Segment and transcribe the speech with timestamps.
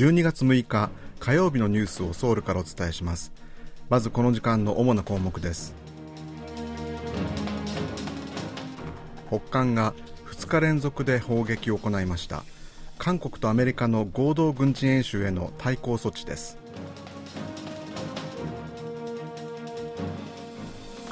[0.00, 3.32] 12月6日火曜日のニュースをソウルからお伝えします。
[3.90, 5.74] まずこの時間の主な項目です。
[9.28, 9.92] 北韓が
[10.32, 12.44] 2日連続で砲撃を行いました。
[12.96, 16.56] 韓国とアメリカの合同軍事演習への対抗措置です。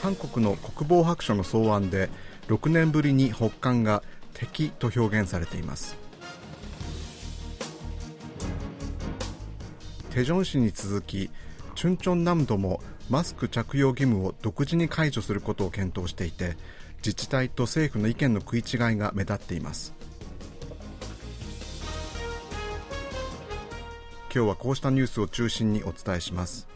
[0.00, 2.08] 韓国の国防白書の草案で
[2.46, 6.05] 6年ぶりに北韓が敵と表現されています。
[10.16, 11.28] テジョン市に続き
[11.74, 12.80] チュンチョン南道も
[13.10, 16.56] マスク着用義務を独自に解除することを検討していて
[17.04, 19.92] 自治体と政府の意見の食い違いが目立っています。
[24.34, 26.66] 今日はこうしたニュースを中心にお伝えします。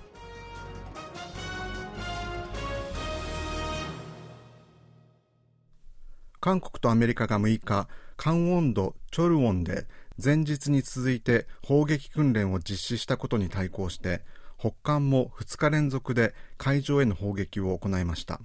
[6.40, 7.88] 韓国とアメリカが6日、
[8.18, 9.86] カンウォンド、チョルウォンで
[10.22, 14.22] 前日に続いて砲撃訓練を実施したことに対抗して、
[14.58, 18.40] 北韓も2日連続で海上への砲撃を行いました。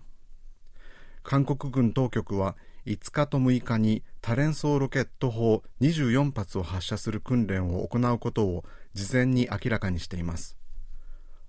[1.23, 10.55] 韓国軍当局は5日と6日に多連装ロケット砲24発を発射する訓練を行うことを事前に明らかにしています。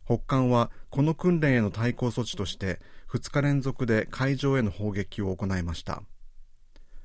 [0.04, 6.02] 北韓はこの訓練への対抗措置として2日連続で海上への砲撃を行いました。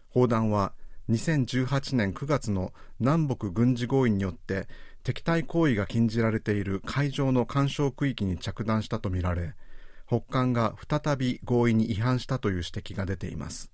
[0.09, 0.73] 砲弾は
[1.11, 4.67] 2018年9月の南北軍事合意によって
[5.03, 9.55] 敵対行為が禁じられている海上の干渉区域に着弾したとみられ
[10.07, 13.71] 北韓が再び合意に違反したという指摘が出ています。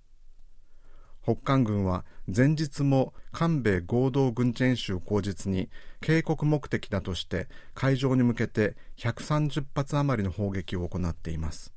[1.23, 11.77] 北韓軍は前日も韓米合同軍事演習口実に警告目的だとして海上に向けて130発余りの砲撃を行っています。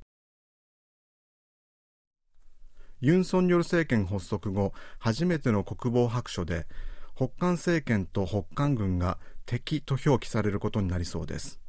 [3.01, 6.67] ユン・ソンニョル政権発足後初めての国防白書で
[7.15, 11.59] 北韓政権と北韓軍が敵と表記されることになりそうです。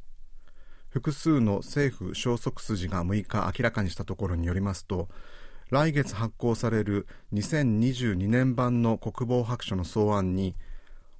[0.90, 5.08] 複数の政府消息筋が6日明らかにしたところによりますと
[5.70, 10.54] 来月発行される2022年版の国防白書の草案に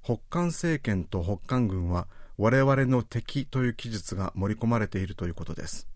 [0.03, 2.07] 北韓政権と北韓軍は
[2.37, 5.87] 我々の敵という記述が盛り込まれているということです。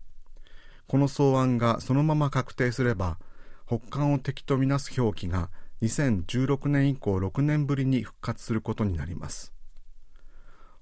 [0.88, 3.18] この草案がそのまま確定すれば
[3.68, 5.50] 北韓を敵とみなす表記が
[5.82, 9.52] 2016年以降6年ぶりに復活することになります。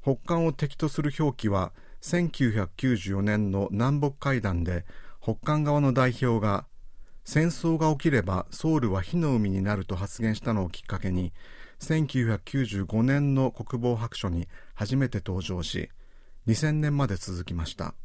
[0.04, 4.84] 北韓を敵とする表記は1994年の南北会談で
[5.20, 6.64] 北韓側の代表が
[7.24, 11.32] 戦争が起きればソウルは火の海になると発言したのをきっかけに
[11.80, 15.90] 1995年の国防白書に初めて登場し
[16.46, 17.96] 2000年まで続きました。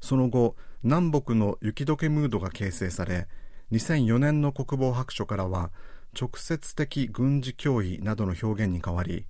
[0.00, 3.28] その後南北の雪解けムードが形成され
[3.72, 5.70] 2004年の国防白書からは
[6.18, 9.26] 直接的軍事脅威などの表現に変わり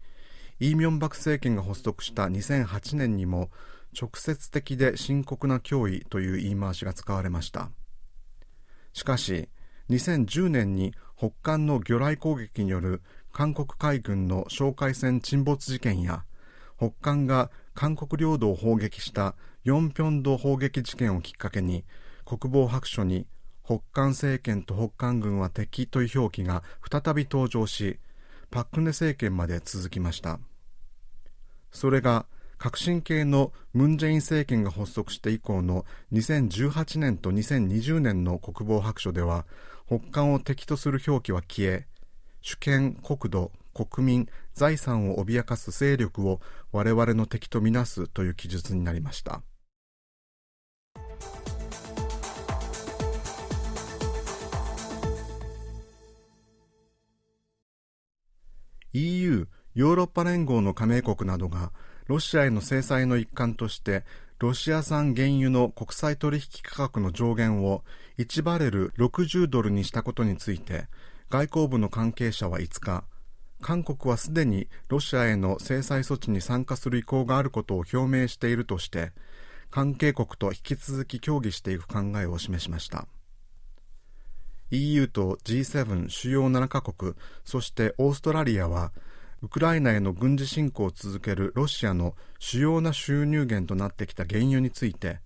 [0.61, 3.51] イ・ミョンバク政権が発足した2008年にも
[4.01, 7.71] 直接的で深刻な脅威という言い回しが使われました。
[8.93, 9.49] しかし
[9.91, 16.25] 2010年に北韓の魚雷攻撃による韓国海軍の哨戒船沈没事件や
[16.77, 19.35] 北韓が韓国領土を砲撃した
[19.65, 21.85] ヨンピョンド砲撃事件をきっかけに
[22.25, 23.27] 国防白書に
[23.69, 27.99] 北韓政権と北韓軍は敵という表記が再び登場し
[28.51, 30.41] パク・クネ政権まで続きました。
[31.71, 32.25] それが
[32.57, 35.85] 革新系のムン・ジェイン政権が発足して以降の
[36.15, 39.45] 2018年と2020年の国防白書では
[39.87, 41.87] 北韓を敵とする表記は消え
[42.41, 46.41] 主権、国土、国民、財産を脅かす勢力を
[46.73, 49.43] 我々の敵とみなすという記述になりました。
[58.93, 61.73] EU= ヨーロッパ連合の加盟国などが
[62.07, 64.05] ロシアへの制裁の一環として
[64.39, 67.85] ロシア産原油の国際取引価格の上限を
[68.19, 70.87] 1バレル60ドルにしたことについて
[71.29, 73.05] 外交部の関係者は5日
[73.61, 79.13] 韓国はすでにロシアへの制裁措置に参加する意向があることを表明しているとして
[79.71, 83.07] 関係国と引き続き協議していく考えを示しました。
[84.71, 88.93] EU と G7 主要7カ国そしてオーストラリアは
[89.43, 95.21] ウクライナへの軍事侵攻を続けるロシアの主要な収入源となってきた原油について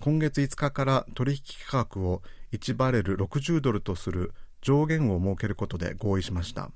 [0.00, 2.22] 今月5日から取引価格を
[2.52, 6.70] 1バレル60ドルとする上限を設けることで合意しました。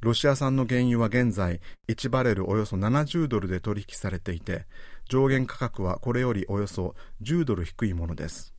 [0.00, 4.66] ロシア産の原油は現在1バレルおよそ70ドルで取引されていて
[5.08, 8.53] 上限価格はこれよりおよそ10ドル低いものです。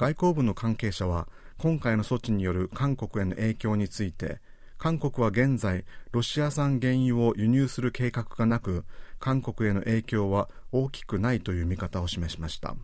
[0.00, 4.38] 外交部の関係者は今回の措置による韓国への影響について
[4.78, 8.86] 韓国は現在ロシア産原油を輸入する計画がなく
[9.18, 12.76] 韓国への影響は大きくないという見方を示しました。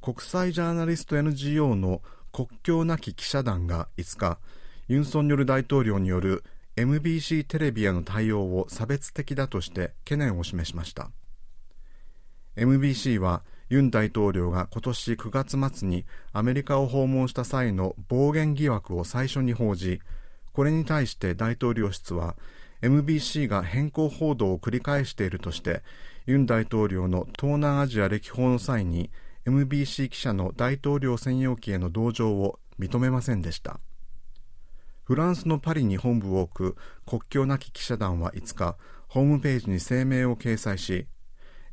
[0.00, 2.00] 国際ジャーナリスト NGO の
[2.32, 4.38] 国境なき記者団が5日
[4.86, 6.44] ユン・ソンニョル大統領による
[6.76, 11.10] MBC テレビへの対応を差別的だとして懸念を示しました。
[12.54, 20.00] MBC はユン大統領が今年9月末にアメリカを訪問した際の暴言疑惑を最初に報じ
[20.52, 22.36] これに対して大統領室は
[22.82, 25.82] MBC が変更報道を繰り返しているとして
[26.26, 29.10] ユン大統領の東南アジア歴訪の際に
[29.46, 33.78] MBC 記者の大統領専用機への同乗を認めませんでした。
[35.04, 36.76] フランスのパリに本部を置く
[37.06, 38.76] 国境なき記者団は5日
[39.08, 41.06] ホームページに声明を掲載し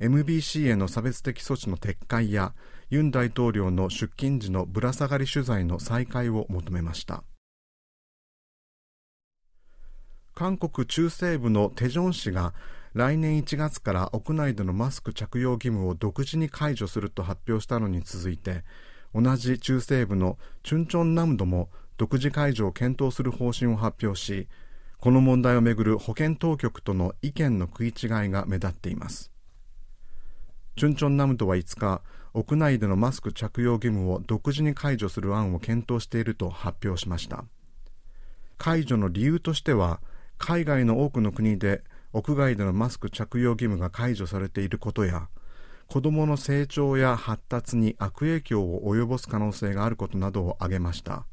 [0.02, 2.56] MBC への差別的措置の撤回や
[2.90, 7.24] ユン大統領の出勤時のぶら下がり取材の再開を求めました。
[10.34, 12.56] 韓国中西部のテジョン市が
[12.96, 18.64] 来年1月から屋内でのマスク着用義務を独自に解除すると発表したのに続いて
[19.14, 24.48] 同じ中西部のチュンチョン南道も独自解除を検討する方針を発表し
[24.98, 27.94] この問題をめぐる保健当局との意見の食い違い
[28.30, 29.31] が目立っています。
[30.82, 32.02] チュンチョンナムドは5日
[32.34, 37.46] 屋内でのマスク着用義務を独自に解除する案を検討していると発表しました。
[38.58, 40.02] 解除の理由としては
[40.40, 41.84] 海外の多くの国で
[42.14, 45.30] 屋外でのマスク着用義務が解除されていることや
[45.86, 51.28] 子どもの成長や発達に悪影響を及ぼす可能性があることなどを挙げました。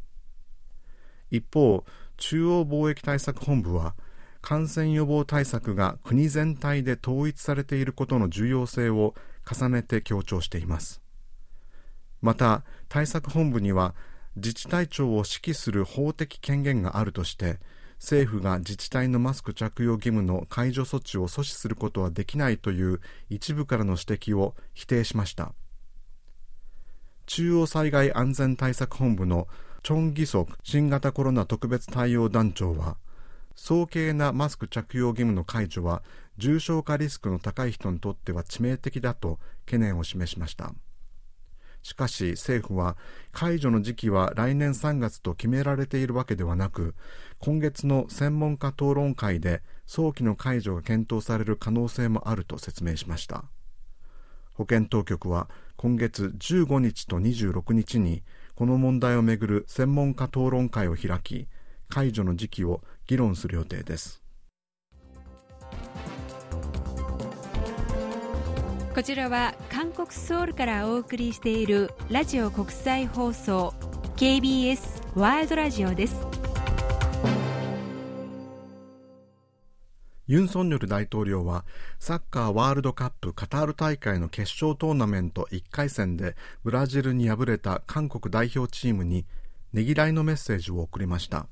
[1.30, 1.86] 一方
[2.18, 3.94] 中央貿易対策本部は
[4.42, 9.14] 感染予防対策が国全体で統一されていることの重要性を
[9.48, 11.00] 重ねて強調しています。
[12.20, 13.94] また対策本部には
[14.36, 17.58] 自治体長を指揮する法的権限があるとして
[17.98, 25.52] 政府が自治体のマスク着用義務の解除措置を阻止することはできないという一部からの指摘を否定しました。
[27.26, 29.48] 中央災害安全対策本部の
[29.82, 32.96] チョン・ギソク新型コロナ特別対応団長は
[33.54, 36.02] 早計なマスク着用義務の解除は
[36.38, 40.72] 重症化リスクの高い人にとっては致命的だと懸念を示しました。
[41.82, 42.96] しかし政府は
[43.32, 46.94] 解除の時期は来年3月と決められているわけではなく
[47.38, 53.44] 今月の専門家討論会で早期の解除が検討される可能性もあると説明しました。
[54.54, 58.22] 保健当局は今月15日と26日に
[58.56, 61.46] この問題をめぐる専門家討論会を開き
[61.88, 64.22] 解除の時期を議論する予定です。
[68.98, 73.72] こちらは韓国ソウルからお送りしているラジオ国際放送
[74.16, 74.80] KBS
[75.14, 76.16] ワールドラジオです。
[80.26, 81.64] ユン・ソンニョル大統領は
[82.00, 86.34] サッカーワールドカップカタール大会の決勝トーナメント1回戦で
[86.64, 89.26] ブラジルに敗れた韓国代表チームに
[89.72, 91.46] ねぎらいのメッセージを送りました。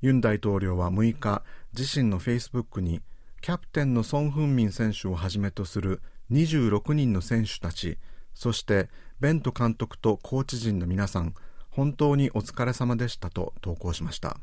[0.00, 1.42] ユン大統領は6日
[1.76, 3.02] 自身のフェイスブックに
[3.40, 6.00] キャプテンのソン・フンミン選手をはじめとする
[6.32, 7.98] 26人の選手たち
[8.34, 8.88] そして
[9.20, 11.34] ベント監督とコーチ陣の皆さん
[11.70, 14.36] 本当にお疲れ様でしたと投稿しました。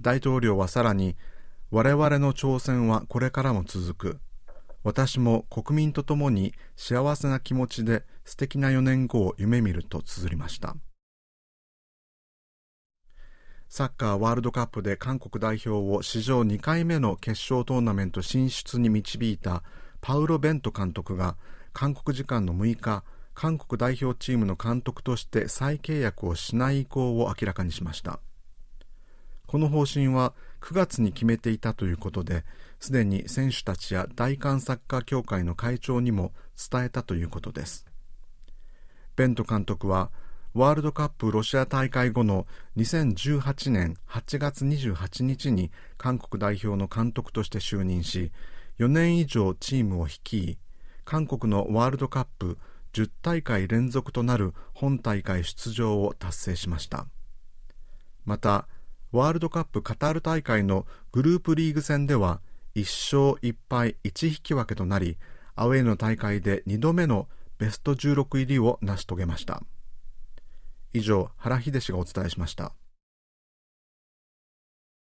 [0.00, 1.16] 大統領はさらに
[1.70, 4.20] 我々の挑戦はこれからも続く。
[4.84, 10.76] 私も国民と共に幸せな気持ちで素敵な4年後を夢見ると綴りました。
[13.68, 19.62] サッカーワールドカップで韓国代表を史上2回目の決勝トーナメント進出に導いた
[20.00, 21.36] パウロ・ベント監督が
[21.72, 28.18] 韓国時間の6日韓国代表チームの監督として再契約をしない意向を明らかにしました。
[29.46, 32.44] この方針は9月に決めていたということで
[32.80, 36.32] すでに選手たちや大韓サッカー協会の会長にも
[36.70, 37.86] 伝えたということです。
[39.16, 40.10] ベント監督は
[40.54, 48.32] ワールドカップロシア大会後の2018年8月28日に韓国代表の監督として就任し
[48.78, 50.58] 4年以上チームを率い
[51.04, 52.58] 韓国のワールドカップ
[52.92, 57.06] 10大会連続となる本大会出場を達成しました。
[58.24, 58.68] また
[59.10, 62.40] ワールドカップカタール大会のグループリーグ戦では
[62.74, 65.16] 1勝1敗1引き分けとなり
[65.56, 67.26] アウェーの大会で2度目の
[67.58, 69.62] ベスト16入りを成し遂げました。
[70.92, 72.72] 以上原秀氏がお伝えしました。